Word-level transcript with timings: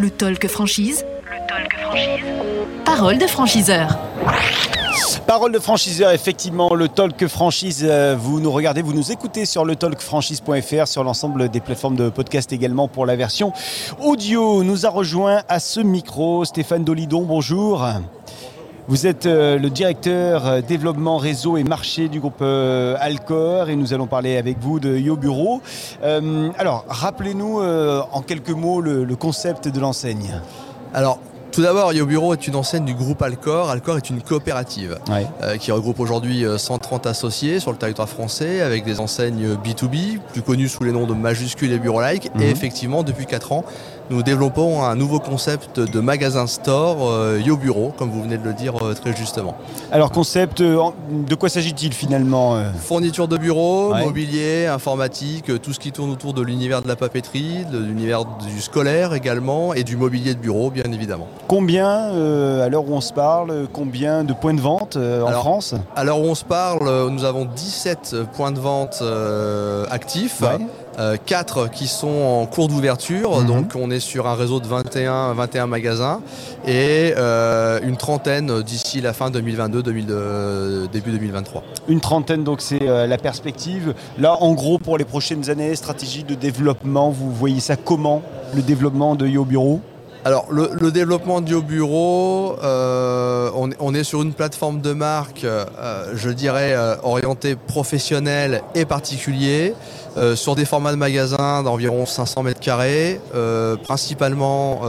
Le 0.00 0.10
talk 0.10 0.46
franchise. 0.48 1.04
Le 1.24 1.46
talk 1.48 1.72
franchise. 1.80 2.24
Parole 2.84 3.18
de 3.18 3.26
franchiseur. 3.26 3.98
Parole 5.26 5.52
de 5.52 5.58
franchiseur, 5.58 6.10
effectivement, 6.12 6.74
le 6.74 6.88
Talk 6.88 7.26
Franchise, 7.26 7.84
euh, 7.86 8.16
vous 8.18 8.40
nous 8.40 8.50
regardez, 8.50 8.82
vous 8.82 8.92
nous 8.92 9.12
écoutez 9.12 9.44
sur 9.44 9.64
le 9.64 9.76
talkfranchise.fr, 9.76 10.86
sur 10.86 11.04
l'ensemble 11.04 11.48
des 11.48 11.60
plateformes 11.60 11.96
de 11.96 12.10
podcast 12.10 12.52
également 12.52 12.86
pour 12.86 13.06
la 13.06 13.16
version 13.16 13.52
audio. 14.00 14.62
Nous 14.62 14.86
a 14.86 14.90
rejoint 14.90 15.42
à 15.48 15.58
ce 15.58 15.80
micro 15.80 16.44
Stéphane 16.44 16.84
Dolidon, 16.84 17.22
bonjour. 17.22 17.86
Vous 18.88 19.06
êtes 19.06 19.26
euh, 19.26 19.58
le 19.58 19.68
directeur 19.68 20.46
euh, 20.46 20.60
développement 20.62 21.18
réseau 21.18 21.58
et 21.58 21.64
marché 21.64 22.08
du 22.08 22.20
groupe 22.20 22.40
euh, 22.40 22.96
Alcor 23.00 23.68
et 23.68 23.76
nous 23.76 23.92
allons 23.92 24.06
parler 24.06 24.38
avec 24.38 24.58
vous 24.60 24.80
de 24.80 24.96
Yo 24.96 25.16
Bureau. 25.16 25.60
Alors, 26.58 26.84
rappelez-nous 26.88 27.60
en 27.60 28.22
quelques 28.22 28.50
mots 28.50 28.80
le, 28.80 29.04
le 29.04 29.16
concept 29.16 29.68
de 29.68 29.78
l'enseigne. 29.80 30.40
Alors, 30.94 31.18
tout 31.52 31.62
d'abord, 31.62 31.92
Yo 31.92 32.06
Bureau 32.06 32.32
est 32.34 32.46
une 32.46 32.56
enseigne 32.56 32.84
du 32.84 32.94
groupe 32.94 33.20
Alcor. 33.22 33.68
Alcor 33.70 33.96
est 33.96 34.10
une 34.10 34.22
coopérative 34.22 34.98
Ouais. 35.10 35.26
euh, 35.42 35.56
qui 35.56 35.72
regroupe 35.72 35.98
aujourd'hui 36.00 36.44
euh, 36.44 36.56
130 36.58 37.06
associés 37.06 37.58
sur 37.60 37.72
le 37.72 37.78
territoire 37.78 38.08
français 38.08 38.60
avec 38.60 38.84
des 38.84 39.00
enseignes 39.00 39.54
B2B, 39.64 40.18
plus 40.32 40.42
connues 40.42 40.68
sous 40.68 40.84
les 40.84 40.92
noms 40.92 41.06
de 41.06 41.14
Majuscule 41.14 41.72
et 41.72 41.78
Bureau 41.78 42.00
Like. 42.00 42.34
Mhm. 42.34 42.42
Et 42.42 42.50
effectivement, 42.50 43.02
depuis 43.02 43.26
4 43.26 43.52
ans, 43.52 43.64
nous 44.10 44.22
développons 44.22 44.82
un 44.82 44.94
nouveau 44.94 45.18
concept 45.20 45.80
de 45.80 46.00
magasin 46.00 46.46
store 46.46 47.08
euh, 47.10 47.40
Yo 47.44 47.56
Bureau, 47.56 47.92
comme 47.96 48.10
vous 48.10 48.22
venez 48.22 48.38
de 48.38 48.44
le 48.44 48.54
dire 48.54 48.72
euh, 48.82 48.94
très 48.94 49.14
justement. 49.14 49.54
Alors, 49.92 50.10
concept, 50.10 50.60
euh, 50.60 50.78
de 51.10 51.34
quoi 51.34 51.48
s'agit-il 51.48 51.92
finalement 51.92 52.56
Fourniture 52.80 53.28
de 53.28 53.36
bureau, 53.36 53.92
Ouais. 53.92 54.04
mobilier, 54.04 54.66
informatique, 54.66 55.50
tout 55.62 55.72
ce 55.72 55.78
qui 55.78 55.92
tourne 55.92 56.10
autour 56.10 56.34
de 56.34 56.42
l'univers 56.42 56.82
de 56.82 56.88
la 56.88 56.96
papeterie, 56.96 57.64
de 57.70 57.78
l'univers 57.78 58.24
du 58.24 58.60
scolaire 58.60 59.14
également 59.14 59.74
et 59.74 59.84
du 59.84 59.96
mobilier 59.96 60.34
de 60.34 60.40
bureau, 60.40 60.70
bien 60.70 60.90
évidemment. 60.92 61.26
Combien, 61.46 61.88
à 61.88 62.68
l'heure 62.68 62.88
où 62.88 62.94
on 62.94 63.00
se 63.00 63.12
parle, 63.12 63.66
combien 63.72 64.24
de 64.24 64.32
points 64.32 64.54
de 64.54 64.60
vente 64.60 64.96
en 64.96 65.26
Alors, 65.26 65.40
France 65.40 65.74
À 65.96 66.04
l'heure 66.04 66.20
où 66.20 66.24
on 66.24 66.34
se 66.34 66.44
parle, 66.44 67.08
nous 67.10 67.24
avons 67.24 67.44
17 67.46 68.16
points 68.34 68.52
de 68.52 68.60
vente 68.60 69.02
actifs, 69.90 70.40
Ouais. 70.40 70.58
Euh, 70.98 71.16
4 71.24 71.70
qui 71.70 71.86
sont 71.86 72.08
en 72.08 72.46
cours 72.46 72.68
d'ouverture, 72.68 73.40
Mhm. 73.40 73.46
donc 73.46 73.72
on 73.76 73.90
est 73.90 74.00
sur 74.00 74.26
un 74.26 74.34
réseau 74.34 74.60
de 74.60 74.66
21, 74.66 75.32
21 75.34 75.66
magasins 75.66 76.20
et 76.66 77.14
euh, 77.16 77.78
une 77.82 77.96
trentaine 77.96 78.62
d'ici 78.62 79.00
la 79.00 79.12
fin 79.12 79.30
2022, 79.30 79.82
2000, 79.82 80.06
euh, 80.10 80.86
début 80.92 81.10
2023. 81.12 81.62
Une 81.88 82.00
trentaine, 82.00 82.44
donc 82.44 82.60
c'est 82.60 82.82
euh, 82.88 83.06
la 83.06 83.18
perspective. 83.18 83.94
Là, 84.18 84.36
en 84.42 84.52
gros, 84.54 84.78
pour 84.78 84.98
les 84.98 85.04
prochaines 85.04 85.50
années, 85.50 85.74
stratégie 85.76 86.24
de 86.24 86.34
développement, 86.34 87.10
vous 87.10 87.30
voyez 87.32 87.60
ça 87.60 87.76
comment 87.76 88.22
Le 88.54 88.62
développement 88.62 89.14
de 89.14 89.26
Yo 89.26 89.44
Bureau? 89.44 89.80
Alors, 90.28 90.44
le, 90.50 90.68
le 90.78 90.92
développement 90.92 91.40
du 91.40 91.58
bureau, 91.62 92.56
euh, 92.62 93.48
on, 93.56 93.70
on 93.80 93.94
est 93.94 94.04
sur 94.04 94.20
une 94.20 94.34
plateforme 94.34 94.82
de 94.82 94.92
marque, 94.92 95.44
euh, 95.44 95.64
je 96.14 96.28
dirais, 96.28 96.74
euh, 96.74 96.96
orientée 97.02 97.56
professionnelle 97.56 98.60
et 98.74 98.84
particulier, 98.84 99.72
sur 100.34 100.54
des 100.54 100.66
formats 100.66 100.90
de 100.90 100.96
magasins 100.96 101.62
d'environ 101.62 102.04
500 102.04 102.42
mètres 102.42 102.60
carrés, 102.60 103.20
principalement 103.84 104.80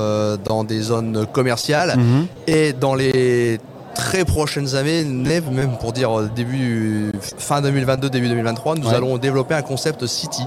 dans 0.44 0.64
des 0.66 0.82
zones 0.82 1.26
commerciales 1.32 1.94
Mhm. 1.98 2.26
et 2.48 2.74
dans 2.74 2.96
les 2.96 3.60
très 3.96 4.26
prochaines 4.26 4.76
années, 4.76 5.04
même 5.06 5.78
pour 5.80 5.94
dire 5.94 6.10
début 6.36 7.12
fin 7.38 7.62
2022, 7.62 8.10
début 8.10 8.28
2023, 8.28 8.76
nous 8.76 8.88
Ouais. 8.90 8.96
allons 8.96 9.18
développer 9.20 9.54
un 9.54 9.62
concept 9.62 10.06
city. 10.08 10.44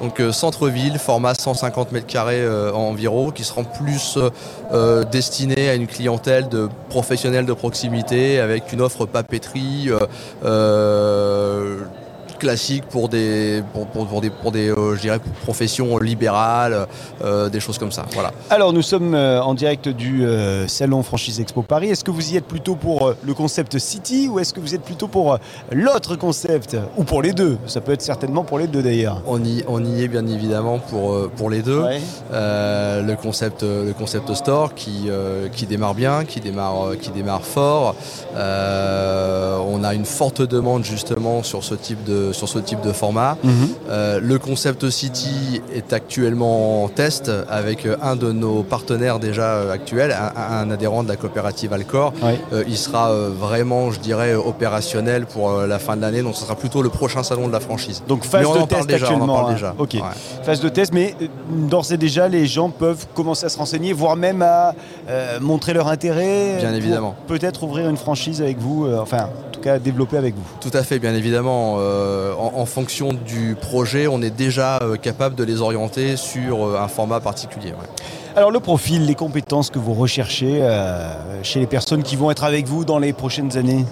Donc 0.00 0.20
euh, 0.20 0.32
centre-ville, 0.32 0.98
format 0.98 1.34
150 1.34 1.92
mètres 1.92 2.06
carrés 2.06 2.40
euh, 2.40 2.72
environ, 2.72 3.30
qui 3.30 3.44
seront 3.44 3.64
plus 3.64 4.18
euh, 4.72 5.04
destinés 5.04 5.68
à 5.68 5.74
une 5.74 5.86
clientèle 5.86 6.48
de 6.48 6.68
professionnels 6.88 7.46
de 7.46 7.52
proximité 7.52 8.38
avec 8.38 8.72
une 8.72 8.80
offre 8.80 9.06
papeterie 9.06 9.90
classique 12.38 12.84
pour 12.90 13.08
des 13.08 13.62
pour, 13.72 13.86
pour- 13.86 14.06
pour 14.06 14.20
des 14.20 14.30
pour 14.30 14.52
des 14.52 14.68
euh, 14.70 14.94
je 14.96 15.00
dirais 15.02 15.20
professions 15.42 15.98
libérales, 15.98 16.86
euh, 17.24 17.48
des 17.48 17.60
choses 17.60 17.78
comme 17.78 17.92
ça. 17.92 18.04
Voilà. 18.14 18.32
Alors, 18.50 18.72
nous 18.72 18.82
sommes 18.82 19.14
euh, 19.14 19.40
en 19.42 19.54
direct 19.54 19.88
du 19.88 20.24
Salon 20.66 21.02
Franchise 21.02 21.40
Expo 21.40 21.62
Paris. 21.62 21.88
Est-ce 21.90 22.04
que 22.04 22.10
vous 22.10 22.32
y 22.32 22.36
êtes 22.36 22.46
plutôt 22.46 22.76
pour 22.76 23.14
le 23.22 23.34
concept 23.34 23.78
City 23.78 24.28
ou 24.28 24.38
est-ce 24.38 24.52
que 24.54 24.60
vous 24.60 24.74
êtes 24.74 24.82
plutôt 24.82 25.08
pour 25.08 25.38
l'autre 25.72 26.16
concept 26.16 26.76
Ou 26.96 27.04
pour 27.04 27.22
les 27.22 27.32
deux? 27.32 27.58
Ça 27.66 27.80
peut 27.80 27.92
être 27.92 28.02
certainement 28.02 28.44
pour 28.44 28.58
les 28.58 28.66
deux 28.66 28.82
d'ailleurs. 28.82 29.22
On 29.26 29.42
y, 29.44 29.64
on 29.68 29.84
y 29.84 30.02
est 30.02 30.08
bien 30.08 30.26
évidemment 30.26 30.78
pour, 30.78 31.28
pour 31.30 31.50
les 31.50 31.62
deux. 31.62 31.82
Ouais. 31.82 32.00
Le, 32.32 33.14
concept, 33.14 33.62
le 33.62 33.92
concept 33.92 34.32
store 34.34 34.74
qui, 34.74 35.08
qui 35.54 35.66
démarre 35.66 35.94
bien, 35.94 36.24
qui 36.24 36.40
démarre, 36.40 36.96
qui 37.00 37.10
démarre 37.10 37.42
fort. 37.42 37.94
Euh, 38.36 39.17
on 39.78 39.84
a 39.84 39.94
une 39.94 40.04
forte 40.04 40.42
demande 40.42 40.84
justement 40.84 41.42
sur 41.42 41.62
ce 41.64 41.74
type 41.74 42.02
de, 42.04 42.32
sur 42.32 42.48
ce 42.48 42.58
type 42.58 42.80
de 42.80 42.92
format. 42.92 43.36
Mhm. 43.44 43.52
Euh, 43.90 44.20
le 44.22 44.38
concept 44.38 44.88
City 44.90 45.60
est 45.74 45.92
actuellement 45.92 46.84
en 46.84 46.88
test 46.88 47.30
avec 47.48 47.86
euh, 47.86 47.96
un 48.02 48.16
de 48.16 48.32
nos 48.32 48.62
partenaires 48.62 49.18
déjà 49.18 49.42
euh, 49.44 49.72
actuels, 49.72 50.12
un, 50.12 50.58
un 50.60 50.70
adhérent 50.70 51.02
de 51.02 51.08
la 51.08 51.16
coopérative 51.16 51.72
Alcor. 51.72 52.12
Euh, 52.52 52.64
il 52.66 52.76
sera 52.76 53.12
vraiment, 53.12 53.90
je 53.90 54.00
dirais, 54.00 54.34
opérationnel 54.34 55.26
pour 55.26 55.50
la 55.52 55.78
fin 55.78 55.96
de 55.96 56.02
l'année. 56.02 56.22
Donc 56.22 56.34
ce 56.34 56.42
sera 56.42 56.54
plutôt 56.56 56.82
le 56.82 56.88
prochain 56.88 57.22
salon 57.22 57.46
de 57.48 57.52
la 57.52 57.60
franchise. 57.60 58.02
Donc 58.08 58.24
phase 58.24 58.46
on 58.46 58.54
de 58.54 58.58
en 58.60 58.66
parle 58.66 58.86
test 58.86 59.00
déjà, 59.00 59.06
on 59.06 59.08
en 59.08 59.12
actuellement. 59.14 59.34
parle 59.34 59.50
hein. 59.50 59.54
déjà. 59.54 59.74
Ok. 59.78 59.94
Ouais. 59.94 60.00
Phase 60.44 60.60
de 60.60 60.68
test, 60.68 60.92
mais 60.92 61.14
d'ores 61.50 61.92
et 61.92 61.96
déjà, 61.96 62.28
les 62.28 62.46
gens 62.46 62.70
peuvent 62.70 63.06
commencer 63.14 63.46
à 63.46 63.48
se 63.48 63.58
renseigner, 63.58 63.92
voire 63.92 64.16
même 64.16 64.42
à 64.42 64.74
euh, 65.08 65.38
montrer 65.40 65.72
leur 65.72 65.88
intérêt. 65.88 66.56
Bien 66.58 66.74
évidemment. 66.74 67.14
Peut-être 67.26 67.62
ouvrir 67.62 67.88
une 67.88 67.96
franchise 67.96 68.42
avec 68.42 68.58
vous, 68.58 68.88
enfin, 69.00 69.28
en 69.46 69.47
tout 69.58 69.64
cas, 69.64 69.78
développer 69.78 70.16
avec 70.16 70.34
vous. 70.34 70.42
Tout 70.60 70.70
à 70.76 70.82
fait, 70.82 70.98
bien 70.98 71.14
évidemment. 71.14 71.76
Euh, 71.78 72.32
en, 72.34 72.52
en 72.60 72.66
fonction 72.66 73.10
du 73.12 73.56
projet, 73.60 74.06
on 74.06 74.22
est 74.22 74.30
déjà 74.30 74.78
euh, 74.82 74.96
capable 74.96 75.34
de 75.34 75.44
les 75.44 75.60
orienter 75.60 76.16
sur 76.16 76.64
euh, 76.66 76.78
un 76.80 76.88
format 76.88 77.20
particulier. 77.20 77.70
ouais. 77.70 77.88
Alors, 78.36 78.50
le 78.50 78.60
profil, 78.60 79.04
les 79.06 79.14
compétences 79.16 79.70
que 79.70 79.78
vous 79.80 79.94
recherchez 79.94 80.62
chez 81.42 81.58
les 81.60 81.66
personnes 81.66 82.02
qui 82.04 82.14
vont 82.14 82.30
être 82.30 82.44
avec 82.44 82.66
vous 82.68 82.84
dans 82.84 82.98
les 82.98 83.12
prochaines 83.12 83.56
années? 83.56 83.84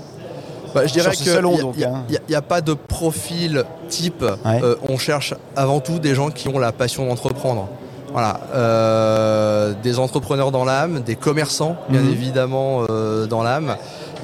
Bah, 0.74 0.86
je 0.86 0.92
dirais 0.92 1.10
Sur 1.14 1.18
ce 1.20 1.24
que 1.24 1.34
salon, 1.34 1.72
y 1.76 1.82
a- 1.84 1.88
hein. 1.88 2.02
a- 2.32 2.36
a 2.36 2.42
pas 2.42 2.60
de 2.60 2.74
profil 2.74 3.64
type. 3.88 4.22
Ouais. 4.44 4.60
On 4.88 4.98
cherche 4.98 5.34
avant 5.56 5.80
tout 5.80 5.98
des 5.98 6.14
gens 6.14 6.30
qui 6.30 6.48
ont 6.48 6.58
la 6.58 6.70
passion 6.70 7.06
d'entreprendre. 7.06 7.66
Voilà, 8.12 8.40
Euh, 8.54 9.72
des 9.82 9.98
entrepreneurs 9.98 10.50
dans 10.52 10.64
l'âme, 10.64 11.00
des 11.00 11.16
commerçants 11.16 11.76
bien 11.88 12.02
Mhm. 12.02 12.10
évidemment 12.12 12.82
euh, 12.88 13.26
dans 13.26 13.42
l'âme. 13.42 13.76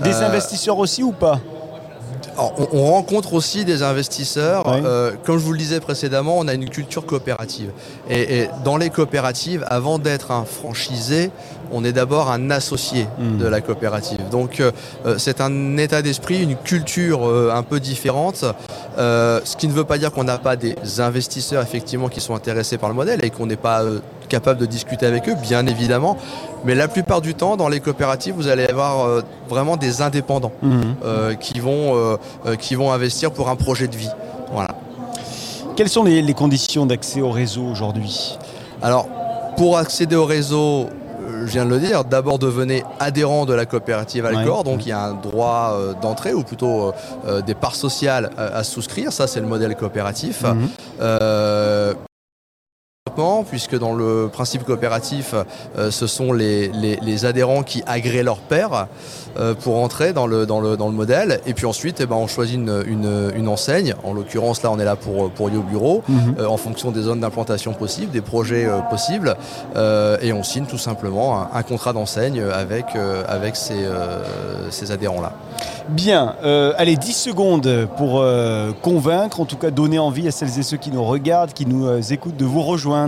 Des 0.02 0.14
Euh, 0.14 0.26
investisseurs 0.26 0.78
aussi 0.78 1.02
ou 1.02 1.12
pas 1.12 1.40
Alors, 2.36 2.54
on, 2.72 2.78
on 2.78 2.92
rencontre 2.92 3.34
aussi 3.34 3.64
des 3.64 3.82
investisseurs. 3.82 4.64
Euh, 4.68 5.12
comme 5.24 5.38
je 5.38 5.44
vous 5.44 5.52
le 5.52 5.58
disais 5.58 5.80
précédemment, 5.80 6.38
on 6.38 6.48
a 6.48 6.54
une 6.54 6.68
culture 6.70 7.04
coopérative. 7.04 7.70
Et, 8.08 8.40
et 8.42 8.48
dans 8.64 8.76
les 8.78 8.90
coopératives, 8.90 9.64
avant 9.68 9.98
d'être 9.98 10.30
un 10.30 10.44
franchisé, 10.44 11.30
on 11.72 11.84
est 11.84 11.92
d'abord 11.92 12.30
un 12.30 12.50
associé 12.50 13.06
Mm. 13.18 13.38
de 13.38 13.46
la 13.46 13.60
coopérative. 13.60 14.28
Donc 14.30 14.60
euh, 14.60 14.72
c'est 15.18 15.40
un 15.40 15.76
état 15.76 16.00
d'esprit, 16.02 16.42
une 16.42 16.56
culture 16.56 17.26
euh, 17.28 17.50
un 17.54 17.62
peu 17.62 17.80
différente. 17.80 18.44
Ce 18.98 19.56
qui 19.56 19.68
ne 19.68 19.72
veut 19.72 19.84
pas 19.84 19.98
dire 19.98 20.10
qu'on 20.12 20.24
n'a 20.24 20.38
pas 20.38 20.56
des 20.56 20.74
investisseurs 21.00 21.62
effectivement 21.62 22.08
qui 22.08 22.20
sont 22.20 22.34
intéressés 22.34 22.78
par 22.78 22.88
le 22.88 22.94
modèle 22.94 23.24
et 23.24 23.30
qu'on 23.30 23.46
n'est 23.46 23.56
pas 23.56 23.82
capable 24.28 24.58
de 24.60 24.66
discuter 24.66 25.06
avec 25.06 25.28
eux, 25.28 25.34
bien 25.34 25.66
évidemment. 25.66 26.16
Mais 26.64 26.74
la 26.74 26.88
plupart 26.88 27.20
du 27.20 27.34
temps, 27.34 27.56
dans 27.56 27.68
les 27.68 27.80
coopératives, 27.80 28.34
vous 28.34 28.48
allez 28.48 28.66
avoir 28.66 29.04
euh, 29.06 29.22
vraiment 29.48 29.76
des 29.76 30.02
indépendants 30.02 30.52
Mhm. 30.62 30.94
euh, 31.04 31.34
qui, 31.34 31.60
vont, 31.60 31.94
euh, 32.46 32.56
qui 32.58 32.74
vont 32.74 32.92
investir 32.92 33.30
pour 33.32 33.48
un 33.48 33.56
projet 33.56 33.88
de 33.88 33.96
vie. 33.96 34.10
Voilà. 34.52 34.70
Quelles 35.76 35.88
sont 35.88 36.04
les, 36.04 36.22
les 36.22 36.34
conditions 36.34 36.86
d'accès 36.86 37.20
au 37.20 37.30
réseau 37.30 37.62
aujourd'hui? 37.64 38.38
Alors, 38.82 39.06
pour 39.56 39.78
accéder 39.78 40.16
au 40.16 40.24
réseau, 40.26 40.88
je 41.44 41.50
viens 41.50 41.64
de 41.64 41.70
le 41.70 41.78
dire, 41.78 42.04
d'abord 42.04 42.38
devenez 42.38 42.84
adhérent 43.00 43.46
de 43.46 43.54
la 43.54 43.64
coopérative 43.64 44.26
Alcor, 44.26 44.58
Ouais. 44.58 44.64
donc 44.64 44.84
il 44.86 44.90
y 44.90 44.92
a 44.92 45.02
un 45.02 45.14
droit 45.14 45.72
euh, 45.74 45.94
d'entrée 46.00 46.34
ou 46.34 46.42
plutôt 46.42 46.92
euh, 47.26 47.40
des 47.42 47.54
parts 47.54 47.74
sociales 47.76 48.30
à, 48.36 48.58
à 48.58 48.64
souscrire, 48.64 49.12
ça 49.12 49.26
c'est 49.26 49.40
le 49.40 49.46
modèle 49.46 49.74
coopératif. 49.76 50.42
Mhm. 50.42 50.68
Euh, 51.00 51.94
puisque 53.48 53.78
dans 53.78 53.92
le 53.94 54.28
principe 54.32 54.64
coopératif, 54.64 55.34
euh, 55.78 55.90
ce 55.90 56.06
sont 56.06 56.32
les, 56.32 56.68
les- 56.68 56.98
les 57.02 57.24
adhérents 57.24 57.62
qui 57.62 57.82
agréent 57.86 58.24
leur 58.24 58.38
père 58.38 58.86
euh, 59.38 59.54
pour 59.54 59.76
entrer 59.82 60.12
dans 60.12 60.26
le, 60.26 60.46
dans, 60.46 60.60
le, 60.60 60.76
dans 60.76 60.86
le 60.88 60.94
modèle. 60.94 61.40
Et 61.46 61.54
puis 61.54 61.66
ensuite, 61.66 62.00
eh 62.00 62.06
ben, 62.06 62.16
on 62.16 62.26
choisit 62.26 62.56
une, 62.56 62.82
une- 62.86 63.32
une 63.34 63.48
enseigne. 63.48 63.94
En 64.04 64.12
l'occurrence, 64.12 64.62
là, 64.62 64.70
on 64.70 64.78
est 64.78 64.84
là 64.84 64.96
pour, 64.96 65.30
pour 65.30 65.50
Yo 65.50 65.62
Bureau, 65.62 66.02
Mhm. 66.08 66.34
euh, 66.38 66.46
en 66.46 66.56
fonction 66.56 66.90
des 66.90 67.02
zones 67.02 67.20
d'implantation 67.20 67.72
possibles, 67.74 68.10
des 68.12 68.20
projets 68.20 68.66
possibles. 68.90 69.36
Et 70.22 70.32
on 70.32 70.42
signe 70.42 70.66
tout 70.66 70.78
simplement 70.78 71.40
un, 71.40 71.48
un 71.54 71.62
contrat 71.62 71.92
d'enseigne 71.92 72.42
avec, 72.42 72.86
avec 73.28 73.56
ces, 73.56 73.86
ces 74.70 74.90
adhérents-là. 74.90 75.32
Bien, 75.88 76.34
allez, 76.78 76.96
10 76.96 77.12
secondes 77.12 77.88
pour 77.96 78.24
convaincre, 78.82 79.40
en 79.40 79.44
tout 79.44 79.56
cas 79.56 79.70
donner 79.70 79.98
envie 79.98 80.28
à 80.28 80.30
celles 80.30 80.58
et 80.58 80.62
ceux 80.62 80.76
qui 80.76 80.90
nous 80.90 81.04
regardent, 81.04 81.52
qui 81.52 81.66
nous 81.66 82.12
écoutent 82.12 82.36
de 82.36 82.44
vous 82.44 82.62
rejoindre. 82.62 83.01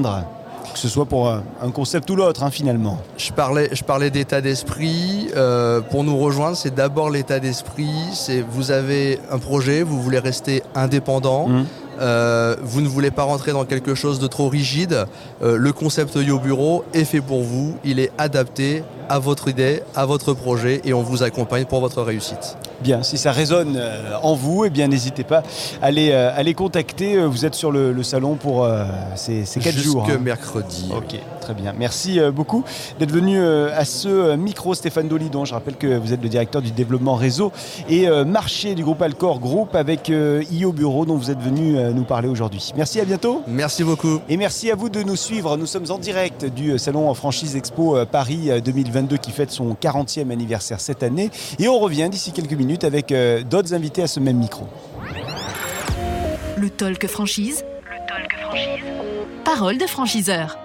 Que 0.73 0.79
ce 0.79 0.89
soit 0.89 1.05
pour 1.05 1.29
un, 1.29 1.45
un 1.63 1.71
concept 1.71 2.11
ou 2.11 2.17
l'autre, 2.17 2.43
hein, 2.43 2.51
finalement. 2.51 2.99
Je 3.17 3.31
parlais, 3.33 3.69
je 3.73 3.85
parlais 3.85 4.11
d'état 4.11 4.41
d'esprit. 4.41 5.29
Euh, 5.37 5.81
pour 5.81 6.03
nous 6.03 6.19
rejoindre, 6.19 6.57
c'est 6.57 6.75
d'abord 6.75 7.11
l'état 7.11 7.39
d'esprit. 7.39 7.93
C'est 8.13 8.41
vous 8.41 8.71
avez 8.71 9.21
un 9.31 9.39
projet, 9.39 9.83
vous 9.83 10.03
voulez 10.03 10.19
rester 10.19 10.63
indépendant. 10.75 11.49
Mmh. 11.49 11.65
Euh, 12.01 12.57
vous 12.63 12.81
ne 12.81 12.89
voulez 12.89 13.11
pas 13.11 13.23
rentrer 13.23 13.53
dans 13.53 13.65
quelque 13.65 13.95
chose 13.95 14.19
de 14.19 14.27
trop 14.27 14.49
rigide. 14.49 15.07
Euh, 15.43 15.57
le 15.57 15.73
concept 15.73 16.17
Yo 16.17 16.39
Bureau 16.39 16.85
est 16.93 17.05
fait 17.05 17.21
pour 17.21 17.43
vous. 17.43 17.77
Il 17.85 18.01
est 18.01 18.11
adapté 18.19 18.83
à 19.09 19.19
votre 19.19 19.49
idée, 19.49 19.83
à 19.95 20.07
votre 20.07 20.35
projet 20.35 20.81
et 20.85 20.93
on 20.93 21.03
vous 21.03 21.23
accompagne 21.23 21.67
pour 21.67 21.81
votre 21.81 22.03
réussite. 22.03 22.57
Bien, 22.81 23.03
si 23.03 23.19
ça 23.19 23.33
résonne 23.33 23.77
euh, 23.77 24.17
en 24.23 24.35
vous, 24.35 24.65
eh 24.65 24.71
bien 24.71 24.89
n'hésitez 24.89 25.25
pas 25.25 25.43
à 25.81 25.91
les, 25.91 26.11
euh, 26.11 26.31
à 26.35 26.43
les 26.43 26.55
contacter. 26.55 27.17
Euh, 27.17 27.27
Vous 27.29 27.45
êtes 27.45 27.55
sur 27.55 27.71
le, 27.71 27.93
le 27.93 28.03
salon 28.03 28.35
pour 28.35 28.65
euh, 28.65 28.85
ces, 29.15 29.45
ces 29.45 29.61
4 29.61 29.77
jours. 29.79 30.05
Jusque 30.05 30.17
hein. 30.19 30.23
mercredi. 30.23 30.91
Ok, 30.95 31.19
très 31.45 31.55
bien. 31.55 31.75
Merci 31.79 32.19
euh, 32.19 32.33
beaucoup 32.33 32.65
d'être 32.99 33.13
venu 33.13 33.39
euh, 33.39 33.69
à 33.77 33.85
ce 33.85 34.09
euh, 34.09 34.37
micro, 34.37 34.75
Stéphane 34.75 35.09
Dolidon. 35.09 35.45
Je 35.45 35.53
rappelle 35.53 35.77
que 35.77 35.99
vous 35.99 36.13
êtes 36.15 36.23
le 36.23 36.29
directeur 36.31 36.63
du 36.63 36.71
développement 36.71 37.15
réseau 37.15 37.53
et 37.89 38.09
marché 38.25 38.75
du 38.75 38.83
groupe 38.83 39.03
Alcor 39.03 39.41
Group 39.41 39.75
avec 39.75 40.09
IO 40.09 40.73
Bureau 40.73 41.05
dont 41.05 41.17
vous 41.17 41.31
êtes 41.31 41.41
venu 41.41 41.77
nous 41.93 42.05
parler 42.05 42.29
aujourd'hui. 42.29 42.73
Merci, 42.77 43.01
à 43.01 43.05
bientôt. 43.05 43.43
Merci 43.47 43.85
beaucoup. 43.85 44.21
Et 44.29 44.37
merci 44.37 44.71
à 44.71 44.75
vous 44.75 44.89
de 44.89 45.03
nous 45.03 45.17
suivre. 45.17 45.57
Nous 45.57 45.67
sommes 45.67 45.91
en 45.91 45.99
direct 45.99 46.45
du 46.45 46.79
salon 46.79 47.13
franchise 47.15 47.57
Expo 47.57 47.97
Paris 48.11 48.51
euh, 48.51 48.61
2022 48.61 49.17
qui 49.19 49.31
fête 49.31 49.51
son 49.51 49.75
40e 49.75 50.31
anniversaire 50.31 50.81
cette 50.81 51.03
année. 51.03 51.31
Et 51.59 51.69
on 51.69 51.79
revient 51.79 52.09
d'ici 52.11 52.33
quelques 52.33 52.53
minutes 52.53 52.85
avec 52.85 53.13
d'autres 53.49 53.75
invités 53.75 54.03
à 54.03 54.07
ce 54.07 54.21
même 54.21 54.39
micro. 54.39 54.67
Le 56.57 56.71
talk 56.71 57.07
franchise. 57.07 57.65
Le 57.85 58.07
talk 58.07 58.33
franchise. 58.41 58.85
Parole 59.45 59.79
de 59.79 59.87
franchiseur. 59.87 60.57